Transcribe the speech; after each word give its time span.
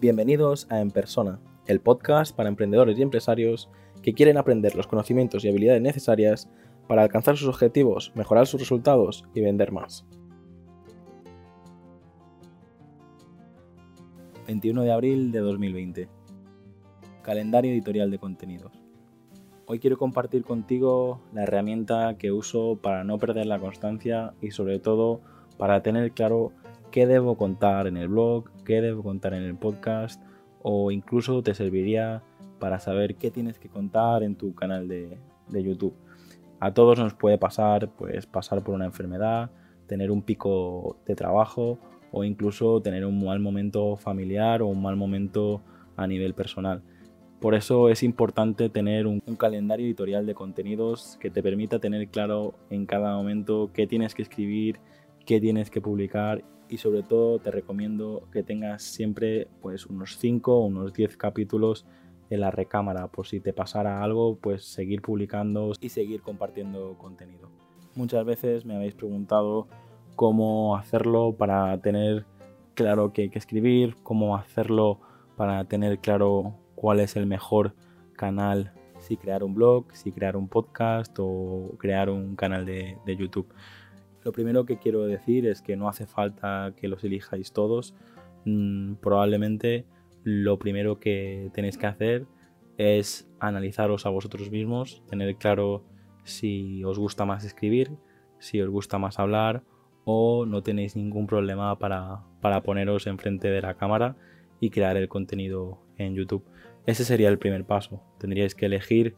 Bienvenidos 0.00 0.68
a 0.70 0.80
En 0.80 0.92
Persona, 0.92 1.40
el 1.66 1.80
podcast 1.80 2.32
para 2.32 2.48
emprendedores 2.48 2.96
y 2.96 3.02
empresarios 3.02 3.68
que 4.00 4.14
quieren 4.14 4.36
aprender 4.36 4.76
los 4.76 4.86
conocimientos 4.86 5.44
y 5.44 5.48
habilidades 5.48 5.82
necesarias 5.82 6.48
para 6.86 7.02
alcanzar 7.02 7.36
sus 7.36 7.48
objetivos, 7.48 8.12
mejorar 8.14 8.46
sus 8.46 8.60
resultados 8.60 9.24
y 9.34 9.40
vender 9.40 9.72
más. 9.72 10.06
21 14.46 14.84
de 14.84 14.92
abril 14.92 15.32
de 15.32 15.40
2020. 15.40 16.08
Calendario 17.22 17.72
editorial 17.72 18.12
de 18.12 18.20
contenidos. 18.20 18.80
Hoy 19.66 19.80
quiero 19.80 19.98
compartir 19.98 20.44
contigo 20.44 21.22
la 21.32 21.42
herramienta 21.42 22.16
que 22.18 22.30
uso 22.30 22.78
para 22.80 23.02
no 23.02 23.18
perder 23.18 23.46
la 23.46 23.58
constancia 23.58 24.32
y 24.40 24.52
sobre 24.52 24.78
todo 24.78 25.22
para 25.56 25.82
tener 25.82 26.12
claro 26.12 26.52
qué 26.90 27.06
debo 27.06 27.36
contar 27.36 27.86
en 27.86 27.96
el 27.96 28.08
blog, 28.08 28.50
qué 28.64 28.80
debo 28.80 29.02
contar 29.02 29.34
en 29.34 29.42
el 29.42 29.56
podcast 29.56 30.22
o 30.62 30.90
incluso 30.90 31.42
te 31.42 31.54
serviría 31.54 32.22
para 32.58 32.80
saber 32.80 33.14
qué 33.16 33.30
tienes 33.30 33.58
que 33.58 33.68
contar 33.68 34.22
en 34.22 34.34
tu 34.36 34.54
canal 34.54 34.88
de, 34.88 35.18
YouTube. 35.50 35.94
A 36.60 36.74
todos 36.74 36.98
nos 36.98 37.14
puede 37.14 37.38
pasar, 37.38 37.90
pues 37.96 38.26
pasar 38.26 38.62
por 38.62 38.74
una 38.74 38.84
enfermedad, 38.84 39.50
tener 39.86 40.10
un 40.10 40.22
pico 40.22 40.98
de 41.06 41.14
trabajo 41.14 41.78
o 42.10 42.24
incluso 42.24 42.80
tener 42.80 43.06
un 43.06 43.24
mal 43.24 43.40
momento 43.40 43.96
familiar 43.96 44.60
o 44.60 44.66
un 44.66 44.82
mal 44.82 44.96
momento 44.96 45.62
a 45.96 46.06
nivel 46.06 46.34
personal. 46.34 46.82
Por 47.40 47.54
eso 47.54 47.88
es 47.88 48.02
importante 48.02 48.68
tener 48.68 49.06
un, 49.06 49.22
un, 49.24 49.36
calendario 49.36 49.86
editorial 49.86 50.26
de 50.26 50.34
contenidos 50.34 51.16
que 51.20 51.30
te 51.30 51.42
permita 51.42 51.78
tener 51.78 52.08
claro 52.08 52.54
en 52.68 52.84
cada 52.84 53.16
momento 53.16 53.70
qué 53.72 53.86
tienes 53.86 54.14
que 54.14 54.22
escribir, 54.22 54.80
qué 55.28 55.42
tienes 55.42 55.68
que 55.68 55.82
publicar 55.82 56.42
y 56.70 56.78
sobre 56.78 57.02
todo 57.02 57.38
te 57.38 57.50
recomiendo 57.50 58.26
que 58.32 58.42
tengas 58.42 58.82
siempre 58.82 59.46
pues 59.60 59.84
unos 59.84 60.16
5 60.16 60.56
o 60.56 60.64
unos 60.64 60.94
10 60.94 61.18
capítulos 61.18 61.84
en 62.30 62.40
la 62.40 62.50
recámara 62.50 63.08
por 63.08 63.26
si 63.26 63.38
te 63.38 63.52
pasara 63.52 64.02
algo 64.02 64.38
pues 64.38 64.64
seguir 64.64 65.02
publicando 65.02 65.72
y 65.82 65.90
seguir 65.90 66.22
compartiendo 66.22 66.96
contenido. 66.96 67.50
Muchas 67.94 68.24
veces 68.24 68.64
me 68.64 68.74
habéis 68.74 68.94
preguntado 68.94 69.68
cómo 70.16 70.78
hacerlo 70.78 71.34
para 71.36 71.78
tener 71.82 72.24
claro 72.72 73.12
qué 73.12 73.22
hay 73.22 73.28
que 73.28 73.38
escribir, 73.38 73.96
cómo 74.02 74.34
hacerlo 74.34 74.98
para 75.36 75.62
tener 75.66 75.98
claro 75.98 76.54
cuál 76.74 77.00
es 77.00 77.16
el 77.16 77.26
mejor 77.26 77.74
canal, 78.14 78.72
si 78.98 79.18
crear 79.18 79.44
un 79.44 79.52
blog, 79.52 79.92
si 79.92 80.10
crear 80.10 80.38
un 80.38 80.48
podcast 80.48 81.14
o 81.20 81.74
crear 81.76 82.08
un 82.08 82.34
canal 82.34 82.64
de, 82.64 82.96
de 83.04 83.14
YouTube. 83.14 83.52
Lo 84.24 84.32
primero 84.32 84.64
que 84.64 84.78
quiero 84.78 85.04
decir 85.04 85.46
es 85.46 85.62
que 85.62 85.76
no 85.76 85.88
hace 85.88 86.06
falta 86.06 86.72
que 86.76 86.88
los 86.88 87.04
elijáis 87.04 87.52
todos. 87.52 87.94
Mm, 88.44 88.94
probablemente 88.94 89.86
lo 90.24 90.58
primero 90.58 90.98
que 90.98 91.50
tenéis 91.54 91.78
que 91.78 91.86
hacer 91.86 92.26
es 92.76 93.28
analizaros 93.40 94.06
a 94.06 94.10
vosotros 94.10 94.50
mismos, 94.50 95.02
tener 95.08 95.36
claro 95.36 95.84
si 96.24 96.84
os 96.84 96.98
gusta 96.98 97.24
más 97.24 97.44
escribir, 97.44 97.90
si 98.38 98.60
os 98.60 98.68
gusta 98.68 98.98
más 98.98 99.18
hablar 99.18 99.62
o 100.04 100.46
no 100.46 100.62
tenéis 100.62 100.96
ningún 100.96 101.26
problema 101.26 101.78
para, 101.78 102.22
poneros 102.62 103.06
enfrente 103.06 103.48
de 103.48 103.60
la 103.60 103.74
cámara 103.74 104.16
y 104.60 104.70
crear 104.70 104.96
el 104.96 105.08
contenido 105.08 105.80
en 105.96 106.14
YouTube. 106.14 106.44
Ese 106.86 107.04
sería 107.04 107.28
el 107.28 107.38
primer 107.38 107.64
paso. 107.64 108.02
Tendríais 108.18 108.54
que 108.54 108.66
elegir 108.66 109.16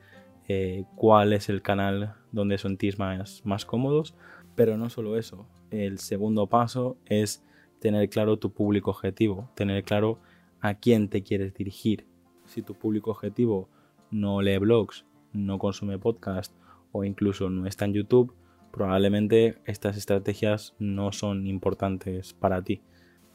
eh, 0.48 0.84
cuál 0.96 1.32
es 1.32 1.48
el 1.48 1.62
canal 1.62 2.14
donde 2.32 2.58
sentís 2.58 2.98
más, 2.98 3.42
más 3.44 3.64
cómodos 3.64 4.16
pero 4.54 4.76
no 4.76 4.90
solo 4.90 5.16
eso, 5.16 5.46
el 5.70 5.98
segundo 5.98 6.46
paso 6.46 6.96
es 7.06 7.44
tener 7.78 8.08
claro 8.08 8.38
tu 8.38 8.52
público 8.52 8.90
objetivo, 8.90 9.50
tener 9.54 9.84
claro 9.84 10.18
a 10.60 10.74
quién 10.74 11.08
te 11.08 11.22
quieres 11.22 11.54
dirigir. 11.54 12.06
Si 12.44 12.62
tu 12.62 12.74
público 12.74 13.10
objetivo 13.10 13.68
no 14.10 14.42
lee 14.42 14.58
blogs, 14.58 15.06
no 15.32 15.58
consume 15.58 15.98
podcast 15.98 16.54
o 16.92 17.04
incluso 17.04 17.48
no 17.48 17.66
está 17.66 17.84
en 17.84 17.94
YouTube, 17.94 18.34
probablemente 18.72 19.58
estas 19.64 19.96
estrategias 19.96 20.74
no 20.78 21.12
son 21.12 21.46
importantes 21.46 22.34
para 22.34 22.62
ti. 22.62 22.82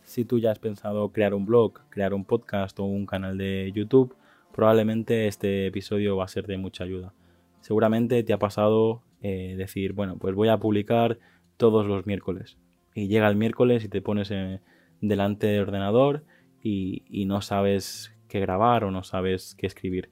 Si 0.03 0.23
tú 0.25 0.37
ya 0.37 0.51
has 0.51 0.59
pensado 0.59 1.09
crear 1.11 1.33
un 1.33 1.45
blog, 1.45 1.79
crear 1.89 2.13
un 2.13 2.25
podcast 2.25 2.79
o 2.79 2.83
un 2.83 3.05
canal 3.05 3.37
de 3.37 3.71
YouTube, 3.73 4.15
probablemente 4.53 5.27
este 5.27 5.67
episodio 5.67 6.15
va 6.15 6.25
a 6.25 6.29
ser 6.29 6.45
de 6.45 6.57
mucha 6.57 6.83
ayuda. 6.83 7.13
Seguramente 7.61 8.21
te 8.23 8.33
ha 8.33 8.37
pasado 8.37 9.01
eh, 9.21 9.55
decir, 9.57 9.93
bueno, 9.93 10.17
pues 10.17 10.35
voy 10.35 10.49
a 10.49 10.57
publicar 10.57 11.19
todos 11.57 11.85
los 11.85 12.05
miércoles. 12.05 12.57
Y 12.93 13.07
llega 13.07 13.27
el 13.27 13.35
miércoles 13.35 13.83
y 13.83 13.89
te 13.89 14.01
pones 14.01 14.31
eh, 14.31 14.59
delante 15.01 15.47
del 15.47 15.63
ordenador 15.63 16.23
y, 16.61 17.25
no 17.27 17.41
sabes 17.41 18.13
qué 18.27 18.39
grabar 18.39 18.83
o 18.83 18.91
no 18.91 19.03
sabes 19.03 19.55
qué 19.55 19.67
escribir. 19.67 20.09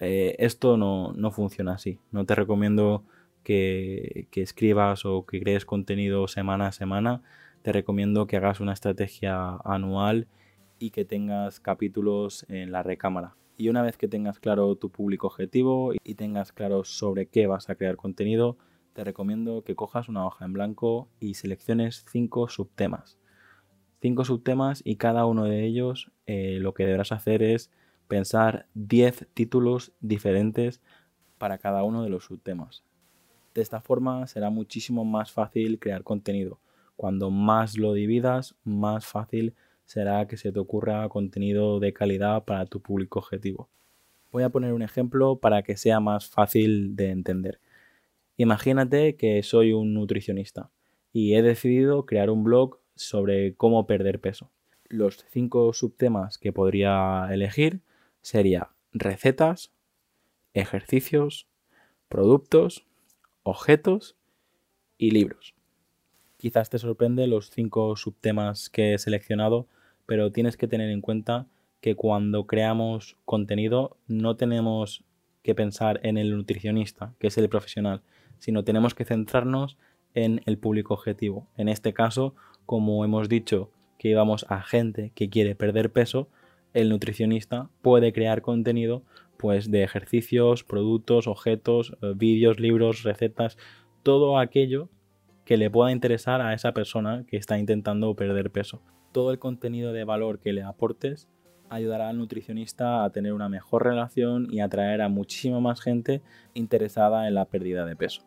Eh, 0.00 0.36
esto 0.38 0.76
no, 0.76 1.30
funciona 1.30 1.74
así. 1.74 1.98
No 2.10 2.24
te 2.24 2.34
recomiendo 2.34 3.04
que, 3.42 4.28
escribas 4.32 5.04
o 5.04 5.26
que 5.26 5.40
crees 5.40 5.64
contenido 5.64 6.28
semana 6.28 6.68
a 6.68 6.72
semana. 6.72 7.22
Te 7.62 7.72
recomiendo 7.72 8.26
que 8.26 8.36
hagas 8.36 8.60
una 8.60 8.72
estrategia 8.72 9.56
anual 9.64 10.26
y 10.78 10.90
que 10.90 11.04
tengas 11.04 11.60
capítulos 11.60 12.46
en 12.48 12.72
la 12.72 12.82
recámara. 12.82 13.34
Y 13.56 13.68
una 13.68 13.82
vez 13.82 13.96
que 13.96 14.08
tengas 14.08 14.40
claro 14.40 14.74
tu 14.76 14.90
público 14.90 15.28
objetivo 15.28 15.92
y 16.02 16.14
tengas 16.14 16.52
claro 16.52 16.84
sobre 16.84 17.26
qué 17.26 17.46
vas 17.46 17.70
a 17.70 17.76
crear 17.76 17.96
contenido, 17.96 18.56
te 18.94 19.04
recomiendo 19.04 19.62
que 19.62 19.76
cojas 19.76 20.08
una 20.08 20.26
hoja 20.26 20.44
en 20.44 20.52
blanco 20.52 21.08
y 21.20 21.34
selecciones 21.34 22.04
cinco 22.10 22.48
subtemas. 22.48 23.18
Cinco 24.00 24.24
subtemas 24.24 24.82
y 24.84 24.96
cada 24.96 25.24
uno 25.26 25.44
de 25.44 25.64
ellos 25.64 26.10
eh, 26.26 26.58
lo 26.60 26.74
que 26.74 26.84
deberás 26.84 27.12
hacer 27.12 27.42
es 27.42 27.70
pensar 28.08 28.66
10 28.74 29.28
títulos 29.34 29.92
diferentes 30.00 30.80
para 31.38 31.58
cada 31.58 31.82
uno 31.84 32.02
de 32.02 32.10
los 32.10 32.24
subtemas. 32.24 32.84
De 33.54 33.62
esta 33.62 33.80
forma 33.80 34.26
será 34.26 34.50
muchísimo 34.50 35.04
más 35.04 35.32
fácil 35.32 35.78
crear 35.78 36.02
contenido. 36.02 36.58
Cuando 36.96 37.30
más 37.30 37.76
lo 37.78 37.92
dividas, 37.92 38.56
más 38.64 39.06
fácil 39.06 39.54
será 39.84 40.26
que 40.26 40.36
se 40.36 40.52
te 40.52 40.58
ocurra 40.58 41.08
contenido 41.08 41.80
de 41.80 41.92
calidad 41.92 42.44
para 42.44 42.66
tu 42.66 42.80
público 42.80 43.18
objetivo. 43.18 43.68
Voy 44.32 44.42
a 44.42 44.50
poner 44.50 44.72
un 44.72 44.82
ejemplo 44.82 45.36
para 45.36 45.62
que 45.62 45.76
sea 45.76 46.00
más 46.00 46.26
fácil 46.26 46.96
de 46.96 47.10
entender. 47.10 47.60
Imagínate 48.36 49.16
que 49.16 49.42
soy 49.42 49.72
un 49.72 49.94
nutricionista 49.94 50.70
y 51.12 51.34
he 51.34 51.42
decidido 51.42 52.04
crear 52.04 52.30
un 52.30 52.42
blog 52.42 52.80
sobre 52.96 53.54
cómo 53.54 53.86
perder 53.86 54.20
peso. 54.20 54.50
Los 54.88 55.24
cinco 55.30 55.72
subtemas 55.72 56.38
que 56.38 56.52
podría 56.52 57.28
elegir 57.30 57.80
sería 58.22 58.70
recetas, 58.92 59.72
ejercicios, 60.52 61.46
productos, 62.08 62.86
objetos 63.42 64.16
y 64.98 65.10
libros. 65.10 65.54
Quizás 66.44 66.68
te 66.68 66.78
sorprende 66.78 67.26
los 67.26 67.48
cinco 67.48 67.96
subtemas 67.96 68.68
que 68.68 68.92
he 68.92 68.98
seleccionado 68.98 69.66
pero 70.04 70.30
tienes 70.30 70.58
que 70.58 70.68
tener 70.68 70.90
en 70.90 71.00
cuenta 71.00 71.46
que 71.80 71.94
cuando 71.94 72.46
creamos 72.46 73.16
contenido 73.24 73.96
no 74.08 74.36
tenemos 74.36 75.04
que 75.42 75.54
pensar 75.54 76.00
en 76.02 76.18
el 76.18 76.36
nutricionista, 76.36 77.14
que 77.18 77.28
es 77.28 77.38
el 77.38 77.48
profesional, 77.48 78.02
sino 78.40 78.62
tenemos 78.62 78.94
que 78.94 79.06
centrarnos 79.06 79.78
en 80.12 80.42
el 80.44 80.58
público 80.58 80.92
objetivo. 80.92 81.48
En 81.56 81.70
este 81.70 81.94
caso, 81.94 82.34
como 82.66 83.06
hemos 83.06 83.30
dicho 83.30 83.70
que 83.96 84.10
íbamos 84.10 84.44
a 84.50 84.60
gente 84.60 85.12
que 85.14 85.30
quiere 85.30 85.54
perder 85.54 85.92
peso, 85.92 86.28
el 86.74 86.90
nutricionista 86.90 87.70
puede 87.80 88.12
crear 88.12 88.42
contenido 88.42 89.02
pues 89.38 89.70
de 89.70 89.82
ejercicios, 89.82 90.62
productos, 90.62 91.26
objetos, 91.26 91.96
eh, 92.02 92.12
vídeos, 92.14 92.60
libros, 92.60 93.02
recetas, 93.02 93.56
todo 94.02 94.38
aquello 94.38 94.90
que 95.44 95.56
le 95.56 95.70
pueda 95.70 95.92
interesar 95.92 96.40
a 96.40 96.54
esa 96.54 96.72
persona 96.72 97.24
que 97.26 97.36
está 97.36 97.58
intentando 97.58 98.14
perder 98.14 98.50
peso 98.50 98.82
todo 99.14 99.30
el 99.30 99.38
contenido 99.38 99.92
de 99.92 100.02
valor 100.02 100.40
que 100.40 100.52
le 100.52 100.64
aportes 100.64 101.28
ayudará 101.70 102.08
al 102.08 102.18
nutricionista 102.18 103.04
a 103.04 103.10
tener 103.10 103.32
una 103.32 103.48
mejor 103.48 103.84
relación 103.84 104.48
y 104.50 104.60
atraer 104.60 105.00
a 105.00 105.08
muchísima 105.08 105.60
más 105.60 105.80
gente 105.80 106.20
interesada 106.52 107.28
en 107.28 107.34
la 107.34 107.46
pérdida 107.46 107.86
de 107.86 107.94
peso. 107.94 108.22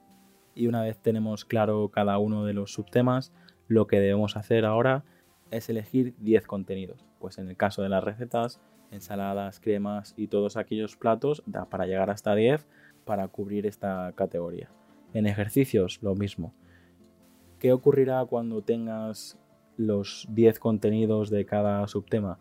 Y 0.55 0.67
una 0.67 0.81
vez 0.81 0.97
tenemos 0.97 1.43
claro 1.43 1.89
cada 1.89 2.17
uno 2.17 2.45
de 2.45 2.53
los 2.53 2.71
subtemas, 2.71 3.33
lo 3.67 3.85
que 3.85 3.99
debemos 3.99 4.37
hacer 4.37 4.65
ahora 4.65 5.03
es 5.51 5.69
elegir 5.69 6.15
10 6.19 6.47
contenidos. 6.47 7.05
Pues 7.19 7.37
en 7.37 7.49
el 7.49 7.57
caso 7.57 7.83
de 7.83 7.89
las 7.89 8.03
recetas, 8.03 8.61
ensaladas, 8.89 9.59
cremas 9.59 10.13
y 10.17 10.27
todos 10.27 10.55
aquellos 10.55 10.95
platos, 10.95 11.43
da 11.45 11.65
para 11.65 11.85
llegar 11.85 12.09
hasta 12.09 12.33
10 12.33 12.65
para 13.03 13.27
cubrir 13.27 13.65
esta 13.65 14.13
categoría. 14.15 14.71
En 15.13 15.27
ejercicios, 15.27 15.99
lo 16.01 16.15
mismo. 16.15 16.53
¿Qué 17.59 17.74
ocurrirá 17.74 18.24
cuando 18.25 18.62
tengas 18.62 19.38
los 19.77 20.27
10 20.30 20.59
contenidos 20.59 21.31
de 21.31 21.45
cada 21.45 21.88
subtema? 21.88 22.38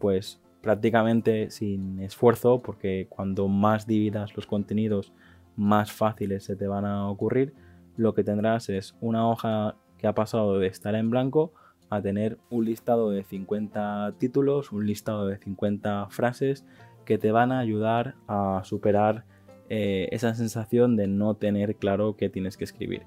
Pues 0.00 0.40
prácticamente 0.60 1.50
sin 1.50 2.00
esfuerzo, 2.00 2.60
porque 2.62 3.06
cuando 3.08 3.46
más 3.46 3.86
dividas 3.86 4.34
los 4.34 4.46
contenidos, 4.46 5.12
más 5.54 5.92
fáciles 5.92 6.42
se 6.42 6.56
te 6.56 6.66
van 6.66 6.84
a 6.84 7.08
ocurrir. 7.08 7.54
Lo 7.96 8.12
que 8.12 8.24
tendrás 8.24 8.68
es 8.68 8.96
una 9.00 9.28
hoja 9.28 9.76
que 9.98 10.08
ha 10.08 10.14
pasado 10.14 10.58
de 10.58 10.66
estar 10.66 10.96
en 10.96 11.10
blanco 11.10 11.52
a 11.88 12.02
tener 12.02 12.38
un 12.50 12.64
listado 12.64 13.10
de 13.10 13.22
50 13.22 14.14
títulos, 14.18 14.72
un 14.72 14.86
listado 14.86 15.28
de 15.28 15.38
50 15.38 16.08
frases 16.10 16.66
que 17.04 17.18
te 17.18 17.30
van 17.30 17.52
a 17.52 17.60
ayudar 17.60 18.16
a 18.26 18.62
superar 18.64 19.24
eh, 19.68 20.08
esa 20.10 20.34
sensación 20.34 20.96
de 20.96 21.06
no 21.06 21.34
tener 21.34 21.76
claro 21.76 22.16
qué 22.16 22.28
tienes 22.28 22.56
que 22.56 22.64
escribir. 22.64 23.02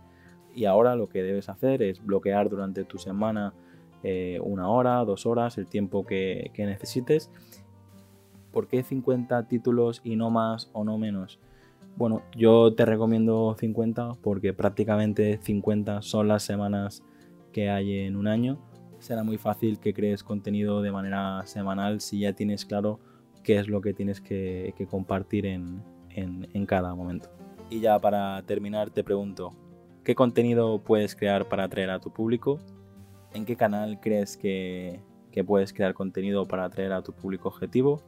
Y 0.53 0.65
ahora 0.65 0.95
lo 0.95 1.09
que 1.09 1.23
debes 1.23 1.49
hacer 1.49 1.81
es 1.81 2.03
bloquear 2.03 2.49
durante 2.49 2.83
tu 2.83 2.97
semana 2.97 3.53
eh, 4.03 4.39
una 4.41 4.69
hora, 4.69 5.03
dos 5.05 5.25
horas, 5.25 5.57
el 5.57 5.67
tiempo 5.67 6.05
que, 6.05 6.51
que 6.53 6.65
necesites. 6.65 7.31
¿Por 8.51 8.67
qué 8.67 8.83
50 8.83 9.47
títulos 9.47 10.01
y 10.03 10.15
no 10.15 10.29
más 10.29 10.69
o 10.73 10.83
no 10.83 10.97
menos? 10.97 11.39
Bueno, 11.95 12.23
yo 12.35 12.73
te 12.73 12.85
recomiendo 12.85 13.55
50 13.59 14.15
porque 14.21 14.53
prácticamente 14.53 15.37
50 15.41 16.01
son 16.01 16.27
las 16.27 16.43
semanas 16.43 17.03
que 17.51 17.69
hay 17.69 17.99
en 17.99 18.15
un 18.15 18.27
año. 18.27 18.57
Será 18.99 19.23
muy 19.23 19.37
fácil 19.37 19.79
que 19.79 19.93
crees 19.93 20.23
contenido 20.23 20.81
de 20.81 20.91
manera 20.91 21.45
semanal 21.45 22.01
si 22.01 22.19
ya 22.19 22.33
tienes 22.33 22.65
claro 22.65 22.99
qué 23.43 23.59
es 23.59 23.67
lo 23.67 23.81
que 23.81 23.93
tienes 23.93 24.21
que, 24.21 24.73
compartir 24.89 25.45
en, 25.45 25.83
cada 26.67 26.93
momento. 26.95 27.29
Y 27.69 27.79
ya 27.79 27.99
para 27.99 28.41
terminar 28.43 28.89
te 28.89 29.03
pregunto, 29.03 29.51
¿qué 30.03 30.15
contenido 30.15 30.79
puedes 30.83 31.15
crear 31.15 31.47
para 31.49 31.65
atraer 31.65 31.89
a 31.89 31.99
tu 31.99 32.11
público? 32.11 32.59
¿En 33.33 33.45
qué 33.45 33.55
canal 33.55 33.99
crees 33.99 34.37
que, 34.37 35.01
puedes 35.47 35.71
crear 35.71 35.93
contenido 35.93 36.45
para 36.45 36.65
atraer 36.65 36.91
a 36.91 37.01
tu 37.01 37.13
público 37.13 37.47
objetivo? 37.47 38.01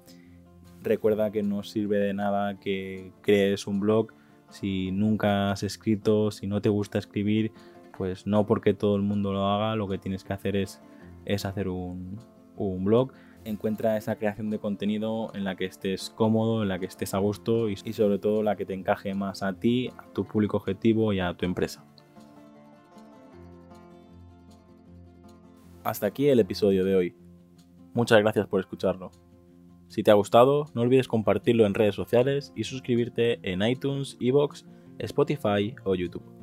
Recuerda 0.81 1.31
que 1.31 1.43
no 1.43 1.63
sirve 1.63 1.97
de 1.97 2.13
nada 2.13 2.59
que 2.59 3.13
crees 3.21 3.67
un 3.67 3.79
blog 3.79 4.11
si 4.49 4.91
nunca 4.91 5.51
has 5.51 5.63
escrito, 5.63 6.31
si 6.31 6.47
no 6.47 6.61
te 6.61 6.67
gusta 6.67 6.97
escribir, 6.97 7.53
pues 7.97 8.27
no 8.27 8.45
porque 8.45 8.73
todo 8.73 8.97
el 8.97 9.01
mundo 9.01 9.31
lo 9.31 9.47
haga, 9.47 9.77
lo 9.77 9.87
que 9.87 9.97
tienes 9.97 10.25
que 10.25 10.33
hacer 10.33 10.57
es, 10.57 10.81
hacer 11.45 11.69
un 11.69 12.17
blog. 12.57 13.13
Encuentra 13.43 13.97
esa 13.97 14.17
creación 14.17 14.49
de 14.51 14.59
contenido 14.59 15.31
en 15.33 15.43
la 15.43 15.55
que 15.55 15.65
estés 15.65 16.11
cómodo, 16.11 16.61
en 16.61 16.69
la 16.69 16.77
que 16.77 16.85
estés 16.85 17.13
a 17.13 17.17
gusto 17.17 17.69
y, 17.69 17.75
sobre 17.75 18.19
todo 18.19 18.43
la 18.43 18.55
que 18.55 18.65
te 18.65 18.73
encaje 18.73 19.15
más 19.15 19.41
a 19.41 19.53
ti, 19.53 19.89
a 19.97 20.05
tu 20.13 20.25
público 20.25 20.57
objetivo 20.57 21.11
y 21.11 21.19
a 21.19 21.33
tu 21.33 21.45
empresa. 21.45 21.83
Hasta 25.83 26.05
aquí 26.05 26.27
el 26.27 26.39
episodio 26.39 26.85
de 26.85 26.95
hoy. 26.95 27.15
Muchas 27.93 28.19
gracias 28.19 28.47
por 28.47 28.59
escucharlo. 28.59 29.11
Si 29.87 30.03
te 30.03 30.11
ha 30.11 30.13
gustado, 30.13 30.67
no 30.75 30.81
olvides 30.81 31.07
compartirlo 31.07 31.65
en 31.65 31.73
redes 31.73 31.95
sociales 31.95 32.53
y 32.55 32.63
suscribirte 32.63 33.39
en 33.41 33.63
iTunes, 33.63 34.17
Evox, 34.21 34.65
Spotify 34.99 35.75
o 35.83 35.95
YouTube. 35.95 36.40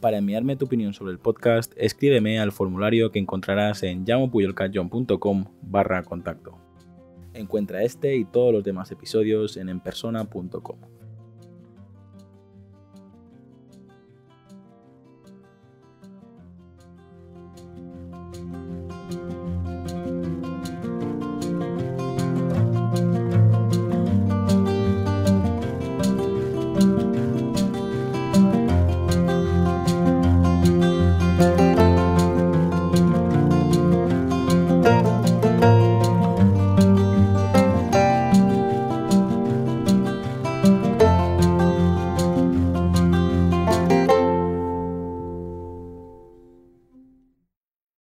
Para 0.00 0.16
enviarme 0.16 0.56
tu 0.56 0.64
opinión 0.64 0.94
sobre 0.94 1.12
el 1.12 1.18
podcast, 1.18 1.72
escríbeme 1.76 2.40
al 2.40 2.52
formulario 2.52 3.10
que 3.10 3.18
encontrarás 3.18 3.82
en 3.82 4.06
llamopuyolcanyon.com 4.06 5.44
barra 5.62 6.02
contacto. 6.02 6.56
Encuentra 7.34 7.82
este 7.82 8.16
y 8.16 8.24
todos 8.24 8.52
los 8.52 8.64
demás 8.64 8.90
episodios 8.90 9.56
en 9.58 9.68
enpersona.com. 9.68 10.78